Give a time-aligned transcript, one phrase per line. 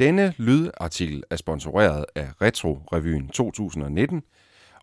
[0.00, 4.22] Denne lydartikel er sponsoreret af Retro Revyen 2019,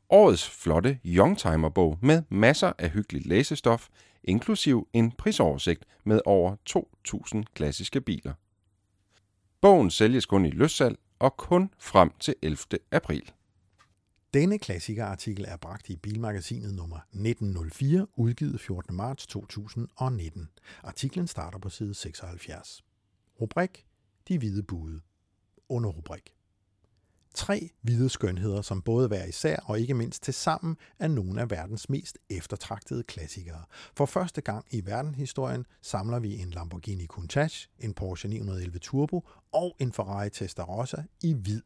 [0.09, 3.87] årets flotte Youngtimer-bog med masser af hyggeligt læsestof,
[4.23, 8.33] inklusiv en prisoversigt med over 2.000 klassiske biler.
[9.61, 12.57] Bogen sælges kun i løssalg og kun frem til 11.
[12.91, 13.31] april.
[14.33, 18.95] Denne klassikerartikel er bragt i Bilmagasinet nummer 1904, udgivet 14.
[18.95, 20.49] marts 2019.
[20.83, 22.83] Artiklen starter på side 76.
[23.41, 23.86] Rubrik
[24.27, 25.01] de hvide bude.
[25.69, 26.33] Underrubrik.
[27.33, 31.51] Tre hvide skønheder, som både hver især og ikke mindst til sammen er nogle af
[31.51, 33.63] verdens mest eftertragtede klassikere.
[33.97, 39.75] For første gang i verdenshistorien samler vi en Lamborghini Countach, en Porsche 911 Turbo og
[39.79, 41.61] en Ferrari Testarossa i hvid.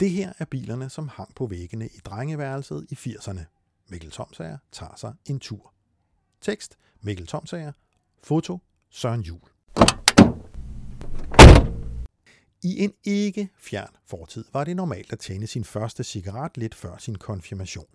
[0.00, 3.40] Det her er bilerne, som hang på væggene i drengeværelset i 80'erne.
[3.88, 5.72] Mikkel Tomsager tager sig en tur.
[6.40, 7.72] Tekst Mikkel Tomsager.
[8.22, 8.58] Foto
[8.90, 9.55] Søren Jul.
[12.66, 16.96] I en ikke fjern fortid var det normalt at tænde sin første cigaret lidt før
[16.98, 17.86] sin konfirmation.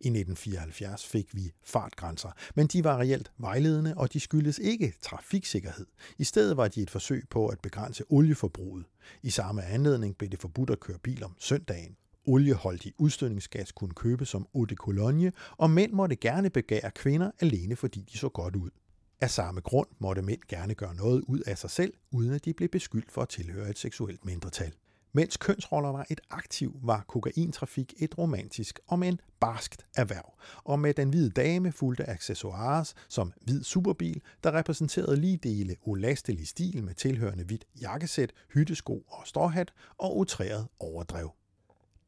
[0.00, 5.86] I 1974 fik vi fartgrænser, men de var reelt vejledende, og de skyldes ikke trafiksikkerhed.
[6.18, 8.84] I stedet var de et forsøg på at begrænse olieforbruget.
[9.22, 11.96] I samme anledning blev det forbudt at køre bil om søndagen.
[12.24, 17.76] Olieholdig udstødningsgas kunne købes som eau de cologne, og mænd måtte gerne begære kvinder alene
[17.76, 18.70] fordi de så godt ud.
[19.22, 22.54] Af samme grund måtte mænd gerne gøre noget ud af sig selv, uden at de
[22.54, 24.72] blev beskyldt for at tilhøre et seksuelt mindretal.
[25.12, 30.34] Mens kønsroller var et aktiv, var kokaintrafik et romantisk og en barskt erhverv.
[30.64, 36.48] Og med den hvide dame fulgte accessoires som hvid superbil, der repræsenterede lige dele ulastelig
[36.48, 41.39] stil med tilhørende hvidt jakkesæt, hyttesko og stråhat og utræret overdrev.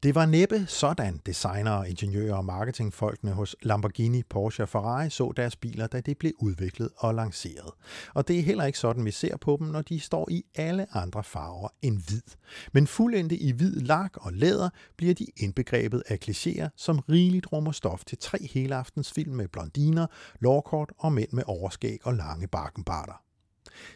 [0.03, 5.57] Det var næppe sådan designere, ingeniører og marketingfolkene hos Lamborghini, Porsche og Ferrari så deres
[5.57, 7.71] biler, da de blev udviklet og lanceret.
[8.15, 10.97] Og det er heller ikke sådan, vi ser på dem, når de står i alle
[10.97, 12.23] andre farver end hvid.
[12.73, 17.73] Men fuldendte i hvid lak og læder bliver de indbegrebet af klichéer, som rigeligt rummer
[17.73, 20.07] stof til tre helaftens film med blondiner,
[20.41, 23.23] lårkort og mænd med overskæg og lange bakkenbarter.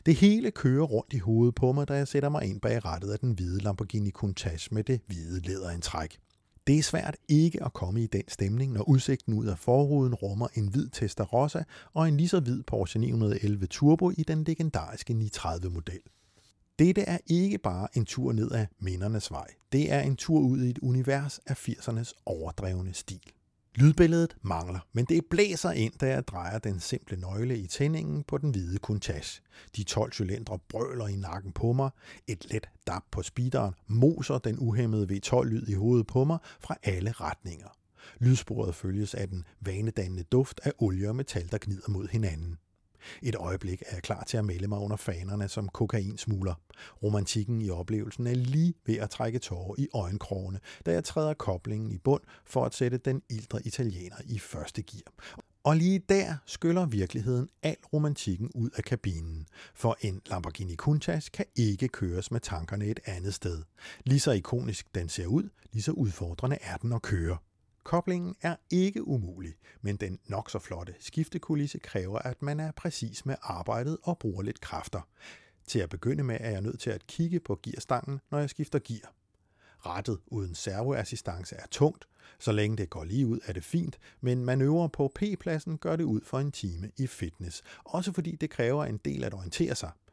[0.07, 3.11] Det hele kører rundt i hovedet på mig, da jeg sætter mig ind bag rattet
[3.11, 6.19] af den hvide Lamborghini Countach med det hvide læderindtræk.
[6.67, 10.49] Det er svært ikke at komme i den stemning, når udsigten ud af forruden rummer
[10.55, 11.63] en hvid Testarossa
[11.95, 16.01] og en lige så hvid Porsche 911 Turbo i den legendariske 930-model.
[16.79, 19.47] Dette er ikke bare en tur ned ad mindernes vej.
[19.73, 23.33] Det er en tur ud i et univers af 80'ernes overdrevne stil.
[23.79, 28.39] Lydbilledet mangler, men det blæser ind, da jeg drejer den simple nøgle i tændingen på
[28.39, 29.41] den hvide Countach.
[29.77, 31.91] De 12 cylindre brøler i nakken på mig.
[32.27, 37.13] Et let dap på speederen moser den uhæmmede V12-lyd i hovedet på mig fra alle
[37.13, 37.69] retninger.
[38.21, 42.57] Lydsporet følges af den vanedannende duft af olie og metal, der gnider mod hinanden.
[43.23, 46.55] Et øjeblik er jeg klar til at melde mig under fanerne som kokainsmugler.
[47.03, 51.93] Romantikken i oplevelsen er lige ved at trække tårer i øjenkrogene, da jeg træder koblingen
[51.93, 55.13] i bund for at sætte den ildre italiener i første gear.
[55.65, 61.45] Og lige der skyller virkeligheden al romantikken ud af kabinen, for en Lamborghini Countach kan
[61.57, 63.63] ikke køres med tankerne et andet sted.
[64.05, 67.37] Lige så ikonisk den ser ud, lige så udfordrende er den at køre.
[67.87, 73.27] Koblingen er ikke umulig, men den nok så flotte skiftekulisse kræver, at man er præcis
[73.27, 75.09] med arbejdet og bruger lidt kræfter.
[75.67, 78.79] Til at begynde med er jeg nødt til at kigge på gearstangen, når jeg skifter
[78.79, 79.15] gear.
[79.87, 82.05] Rettet uden servoassistance er tungt,
[82.39, 86.05] så længe det går lige ud er det fint, men manøvrer på P-pladsen gør det
[86.05, 89.91] ud for en time i fitness, også fordi det kræver en del at orientere sig–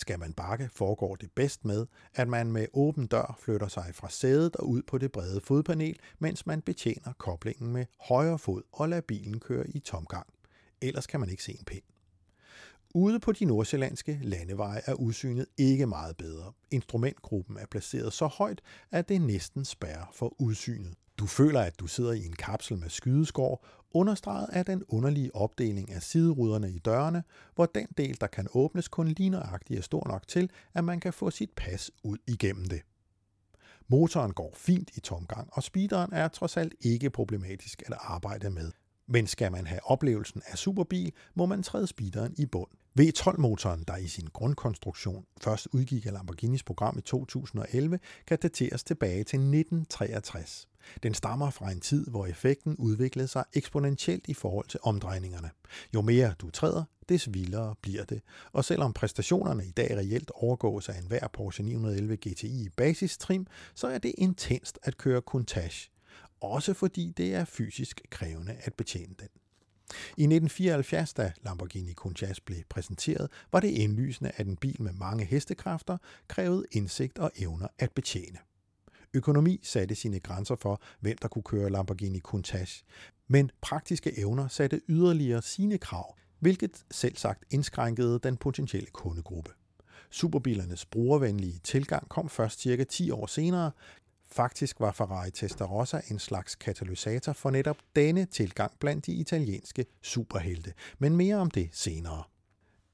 [0.00, 4.10] skal man bakke, foregår det bedst med, at man med åben dør flytter sig fra
[4.10, 8.88] sædet og ud på det brede fodpanel, mens man betjener koblingen med højre fod og
[8.88, 10.26] lader bilen køre i tomgang.
[10.80, 11.82] Ellers kan man ikke se en pind.
[12.94, 16.52] Ude på de nordsjællandske landeveje er udsynet ikke meget bedre.
[16.70, 20.94] Instrumentgruppen er placeret så højt, at det næsten spærrer for udsynet.
[21.18, 25.92] Du føler, at du sidder i en kapsel med skydeskår, understreget af den underlige opdeling
[25.92, 27.22] af sideruderne i dørene,
[27.54, 31.12] hvor den del, der kan åbnes, kun ligneragtigt er stor nok til, at man kan
[31.12, 32.82] få sit pas ud igennem det.
[33.88, 38.70] Motoren går fint i tomgang, og speederen er trods alt ikke problematisk at arbejde med.
[39.06, 42.70] Men skal man have oplevelsen af superbil, må man træde speederen i bund.
[43.00, 49.24] V12-motoren, der i sin grundkonstruktion først udgik af Lamborghinis program i 2011, kan dateres tilbage
[49.24, 50.69] til 1963.
[51.02, 55.50] Den stammer fra en tid, hvor effekten udviklede sig eksponentielt i forhold til omdrejningerne.
[55.94, 58.22] Jo mere du træder, des vildere bliver det.
[58.52, 63.88] Og selvom præstationerne i dag reelt overgås af enhver Porsche 911 GTI i basistrim, så
[63.88, 65.90] er det intenst at køre Countach.
[66.40, 69.28] Også fordi det er fysisk krævende at betjene den.
[69.90, 75.24] I 1974, da Lamborghini Countach blev præsenteret, var det indlysende, at en bil med mange
[75.24, 75.98] hestekræfter
[76.28, 78.38] krævede indsigt og evner at betjene.
[79.14, 82.84] Økonomi satte sine grænser for, hvem der kunne køre Lamborghini Countach,
[83.28, 89.50] men praktiske evner satte yderligere sine krav, hvilket selv sagt indskrænkede den potentielle kundegruppe.
[90.10, 93.70] Superbilernes brugervenlige tilgang kom først cirka 10 år senere.
[94.26, 100.72] Faktisk var Ferrari Testarossa en slags katalysator for netop denne tilgang blandt de italienske superhelte,
[100.98, 102.22] men mere om det senere.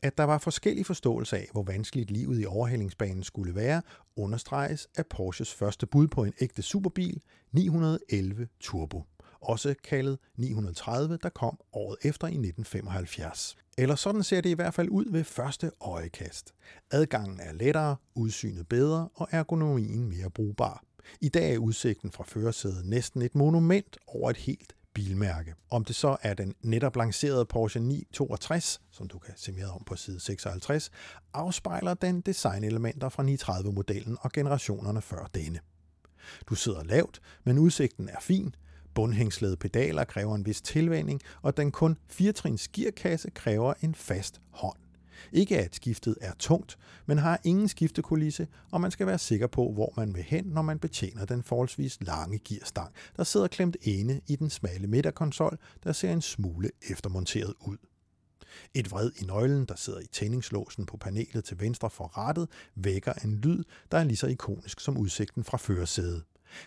[0.07, 3.83] At der var forskellig forståelse af, hvor vanskeligt livet i overhældingsbanen skulle være,
[4.17, 7.23] understreges af Porsches første bud på en ægte superbil,
[7.53, 9.03] 911 Turbo
[9.41, 13.57] også kaldet 930, der kom året efter i 1975.
[13.79, 16.55] Eller sådan ser det i hvert fald ud ved første øjekast.
[16.91, 20.83] Adgangen er lettere, udsynet bedre og ergonomien mere brugbar.
[21.21, 25.55] I dag er udsigten fra førersædet næsten et monument over et helt bilmærke.
[25.71, 29.83] Om det så er den netop lancerede Porsche 962, som du kan se mere om
[29.87, 30.91] på side 56,
[31.35, 35.59] afspejler den designelementer fra 930-modellen og generationerne før denne.
[36.49, 38.55] Du sidder lavt, men udsigten er fin,
[38.95, 44.86] Bundhængslede pedaler kræver en vis tilvænning, og den kun firetrins gearkasse kræver en fast hånd.
[45.33, 49.73] Ikke at skiftet er tungt, men har ingen skiftekulisse, og man skal være sikker på,
[49.73, 54.21] hvor man vil hen, når man betjener den forholdsvis lange gearstang, der sidder klemt ene
[54.27, 57.77] i den smalle midterkonsol, der ser en smule eftermonteret ud.
[58.75, 63.13] Et vred i nøglen, der sidder i tændingslåsen på panelet til venstre for rattet, vækker
[63.13, 66.23] en lyd, der er lige så ikonisk som udsigten fra førersædet.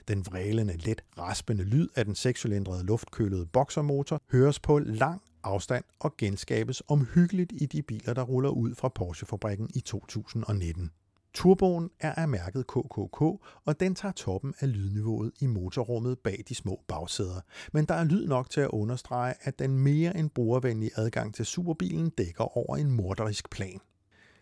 [0.07, 6.17] Den vrælende, let raspende lyd af den sekscylindrede luftkølede boxermotor høres på lang afstand og
[6.17, 10.91] genskabes omhyggeligt i de biler, der ruller ud fra Porsche-fabrikken i 2019.
[11.33, 13.21] Turboen er af mærket KKK,
[13.65, 17.41] og den tager toppen af lydniveauet i motorrummet bag de små bagsæder.
[17.73, 21.45] Men der er lyd nok til at understrege, at den mere end brugervenlige adgang til
[21.45, 23.79] superbilen dækker over en morderisk plan.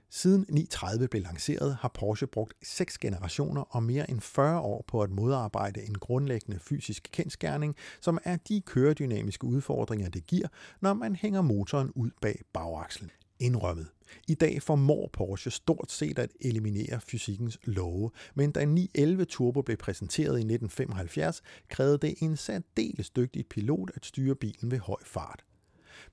[0.10, 5.02] Siden 930 blev lanceret, har Porsche brugt seks generationer og mere end 40 år på
[5.02, 10.48] at modarbejde en grundlæggende fysisk kendskærning, som er de køredynamiske udfordringer, det giver,
[10.82, 13.12] når man hænger motoren ud bag bagakslen.
[13.40, 13.88] Indrømmet.
[14.28, 19.78] I dag formår Porsche stort set at eliminere fysikkens love, men da 911 Turbo blev
[19.78, 25.44] præsenteret i 1975, krævede det en særdeles dygtig pilot at styre bilen ved høj fart.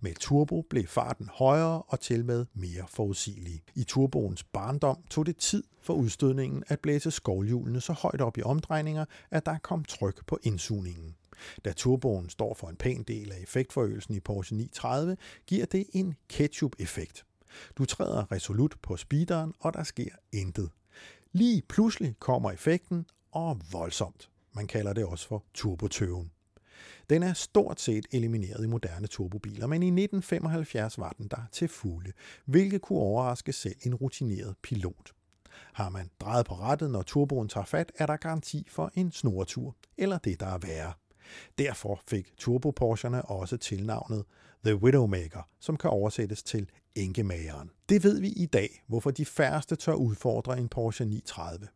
[0.01, 3.63] Med turbo blev farten højere og til med mere forudsigelig.
[3.75, 8.43] I turboens barndom tog det tid for udstødningen at blæse skovhjulene så højt op i
[8.43, 11.15] omdrejninger, at der kom tryk på indsugningen.
[11.65, 15.17] Da turboen står for en pæn del af effektforøgelsen i Porsche 930,
[15.47, 17.25] giver det en ketchup-effekt.
[17.79, 20.71] Du træder resolut på speederen, og der sker intet.
[21.33, 24.31] Lige pludselig kommer effekten, og voldsomt.
[24.53, 26.31] Man kalder det også for turbotøven.
[27.11, 31.69] Den er stort set elimineret i moderne turbobiler, men i 1975 var den der til
[31.69, 32.13] fulde,
[32.45, 35.13] hvilket kunne overraske selv en rutineret pilot.
[35.73, 39.77] Har man drejet på rettet, når turboen tager fat, er der garanti for en snortur,
[39.99, 40.93] eller det, der er værre.
[41.59, 42.73] Derfor fik turbo
[43.29, 44.25] også tilnavnet
[44.65, 47.71] The Widowmaker, som kan oversættes til enkemageren.
[47.89, 51.69] Det ved vi i dag, hvorfor de færreste tør udfordre en Porsche 930.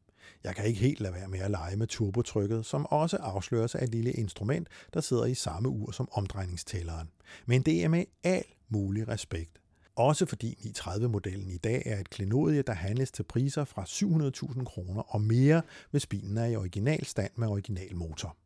[0.45, 3.85] Jeg kan ikke helt lade være med at lege med turbotrykket, som også afsløres af
[3.85, 7.11] et lille instrument, der sidder i samme ur som omdrejningstælleren.
[7.47, 9.59] Men det er med al mulig respekt.
[9.97, 15.03] Også fordi 930-modellen i dag er et klenodie, der handles til priser fra 700.000 kroner
[15.15, 18.37] og mere, hvis bilen er i original stand med original motor.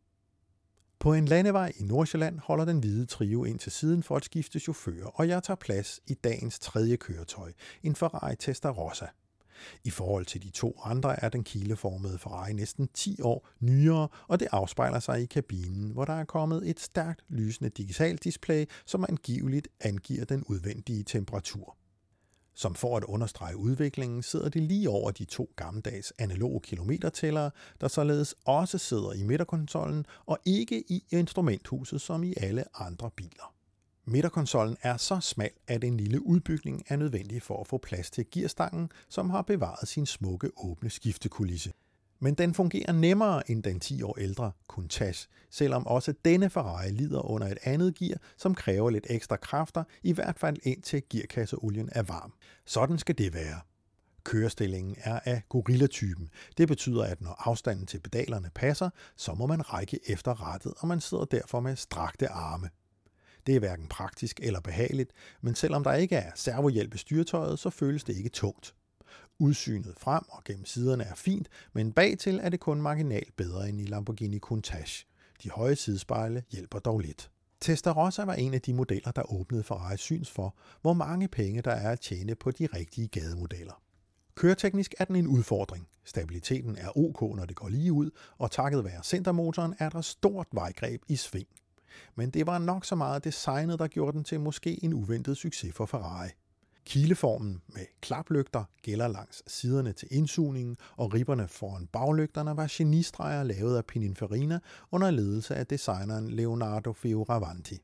[0.99, 4.61] På en landevej i Nordsjælland holder den hvide trio ind til siden for at skifte
[4.61, 9.07] chauffør, og jeg tager plads i dagens tredje køretøj, en Ferrari Testarossa–
[9.85, 14.40] i forhold til de to andre er den kileformede Ferrari næsten 10 år nyere, og
[14.40, 19.04] det afspejler sig i kabinen, hvor der er kommet et stærkt lysende digitalt display, som
[19.09, 21.76] angiveligt angiver den udvendige temperatur.
[22.54, 27.50] Som for at understrege udviklingen sidder det lige over de to gammeldags analoge kilometertællere,
[27.81, 33.54] der således også sidder i midterkonsollen og ikke i instrumenthuset som i alle andre biler.
[34.05, 38.27] Midterkonsollen er så smal, at en lille udbygning er nødvendig for at få plads til
[38.31, 41.73] gearstangen, som har bevaret sin smukke åbne skiftekulisse.
[42.21, 47.31] Men den fungerer nemmere end den 10 år ældre Countach, selvom også denne Ferrari lider
[47.31, 52.03] under et andet gear, som kræver lidt ekstra kræfter, i hvert fald indtil gearkasseolien er
[52.03, 52.33] varm.
[52.67, 53.61] Sådan skal det være.
[54.25, 56.29] Kørestillingen er af gorilla-typen.
[56.59, 60.89] Det betyder, at når afstanden til pedalerne passer, så må man række efter rattet, og
[60.89, 62.69] man sidder derfor med strakte arme.
[63.47, 67.71] Det er hverken praktisk eller behageligt, men selvom der ikke er servohjælp i styretøjet, så
[67.71, 68.75] føles det ikke tungt.
[69.39, 73.81] Udsynet frem og gennem siderne er fint, men bagtil er det kun marginalt bedre end
[73.81, 75.07] i Lamborghini Countach.
[75.43, 77.31] De høje sidespejle hjælper dog lidt.
[77.61, 81.71] Testarossa var en af de modeller, der åbnede for syns for, hvor mange penge der
[81.71, 83.83] er at tjene på de rigtige gademodeller.
[84.35, 85.89] Køreteknisk er den en udfordring.
[86.05, 90.47] Stabiliteten er ok, når det går lige ud, og takket være centermotoren er der stort
[90.53, 91.49] vejgreb i sving.
[92.15, 95.75] Men det var nok så meget designet, der gjorde den til måske en uventet succes
[95.75, 96.29] for Ferrari.
[96.85, 103.77] Kileformen med klaplygter gælder langs siderne til indsugningen, og ribberne foran baglygterne var genistreger lavet
[103.77, 104.59] af Pininfarina
[104.91, 107.79] under ledelse af designeren Leonardo Fioravanti.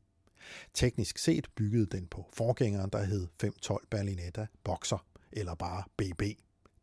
[0.75, 6.23] Teknisk set byggede den på forgængeren, der hed 512 Berlinetta Boxer, eller bare BB.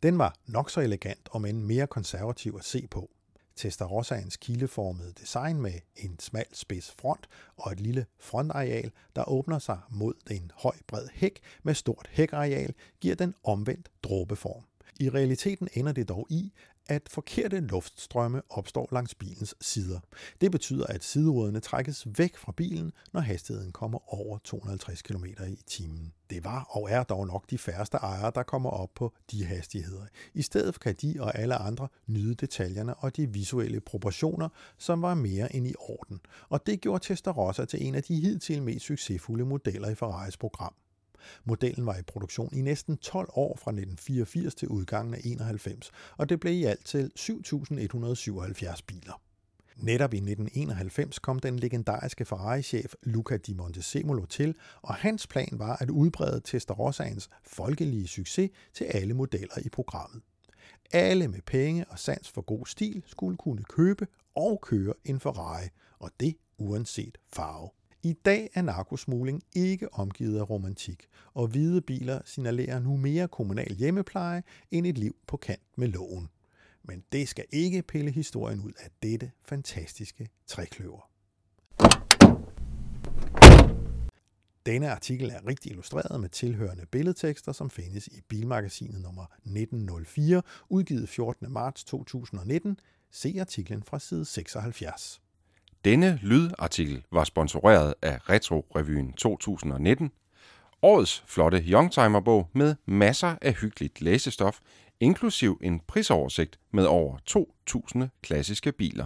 [0.03, 3.14] Den var nok så elegant og men mere konservativ at se på.
[3.55, 9.79] Testarossans kileformede design med en smal spids front og et lille frontareal, der åbner sig
[9.89, 14.63] mod en høj bred hæk med stort hækareal, giver den omvendt dråbeform.
[15.00, 16.53] I realiteten ender det dog i,
[16.88, 20.00] at forkerte luftstrømme opstår langs bilens sider.
[20.42, 25.56] Det betyder, at sideruderne trækkes væk fra bilen, når hastigheden kommer over 250 km i
[25.68, 26.13] timen.
[26.30, 30.06] Det var og er dog nok de færreste ejere, der kommer op på de hastigheder.
[30.34, 35.13] I stedet kan de og alle andre nyde detaljerne og de visuelle proportioner, som var
[35.13, 36.20] mere end i orden.
[36.50, 40.74] Og det gjorde Testarossa til en af de hidtil mest succesfulde modeller i Ferraris program.
[41.44, 46.29] Modellen var i produktion i næsten 12 år fra 1984 til udgangen af 91, og
[46.29, 49.22] det blev i alt til 7.177 biler.
[49.75, 55.75] Netop i 1991 kom den legendariske Ferrari-chef Luca di Montezemolo til, og hans plan var
[55.75, 60.22] at udbrede Testarossans folkelige succes til alle modeller i programmet.
[60.91, 65.67] Alle med penge og sans for god stil skulle kunne købe og køre en Ferrari,
[66.00, 67.70] og det uanset farve.
[68.05, 73.75] I dag er narkosmugling ikke omgivet af romantik, og hvide biler signalerer nu mere kommunal
[73.75, 76.29] hjemmepleje end et liv på kant med loven.
[76.83, 81.09] Men det skal ikke pille historien ud af dette fantastiske trækløver.
[84.65, 91.09] Denne artikel er rigtig illustreret med tilhørende billedtekster, som findes i Bilmagasinet nummer 1904, udgivet
[91.09, 91.51] 14.
[91.51, 92.79] marts 2019.
[93.12, 95.21] Se artiklen fra side 76.
[95.86, 100.12] Denne lydartikel var sponsoreret af Retro-revyen 2019,
[100.82, 104.60] årets flotte Youngtimer-bog med masser af hyggeligt læsestof,
[105.00, 107.18] inklusiv en prisoversigt med over
[108.01, 109.06] 2.000 klassiske biler.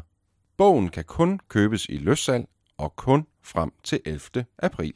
[0.57, 4.45] Bogen kan kun købes i løssalg og kun frem til 11.
[4.57, 4.93] april.